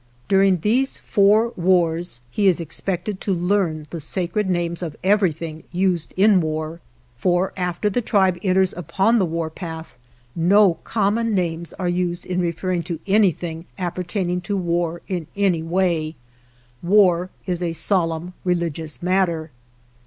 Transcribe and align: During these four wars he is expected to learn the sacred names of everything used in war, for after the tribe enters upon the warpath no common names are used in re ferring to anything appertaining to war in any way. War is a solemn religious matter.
During 0.27 0.61
these 0.61 0.97
four 0.97 1.53
wars 1.55 2.21
he 2.31 2.47
is 2.47 2.59
expected 2.59 3.21
to 3.21 3.35
learn 3.35 3.85
the 3.91 3.99
sacred 3.99 4.49
names 4.49 4.81
of 4.81 4.95
everything 5.03 5.61
used 5.71 6.11
in 6.17 6.41
war, 6.41 6.81
for 7.17 7.53
after 7.55 7.87
the 7.87 8.01
tribe 8.01 8.39
enters 8.41 8.73
upon 8.73 9.19
the 9.19 9.27
warpath 9.27 9.95
no 10.35 10.79
common 10.83 11.35
names 11.35 11.71
are 11.73 11.87
used 11.87 12.25
in 12.25 12.39
re 12.39 12.51
ferring 12.51 12.83
to 12.85 12.99
anything 13.05 13.65
appertaining 13.77 14.41
to 14.41 14.57
war 14.57 15.03
in 15.07 15.27
any 15.35 15.61
way. 15.61 16.15
War 16.81 17.29
is 17.45 17.61
a 17.61 17.73
solemn 17.73 18.33
religious 18.43 19.03
matter. 19.03 19.51